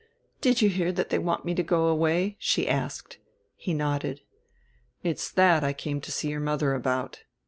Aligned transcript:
"Did 0.41 0.63
you 0.63 0.69
hear 0.69 0.91
that 0.93 1.11
they 1.11 1.19
want 1.19 1.45
me 1.45 1.53
to 1.53 1.61
go 1.61 1.85
away?" 1.85 2.35
she 2.39 2.67
asked. 2.67 3.19
He 3.55 3.71
nodded, 3.71 4.21
"It's 5.03 5.29
that 5.29 5.63
I 5.63 5.73
came 5.73 6.01
to 6.01 6.11
see 6.11 6.27
your 6.29 6.39
mother 6.39 6.73
about." 6.73 7.23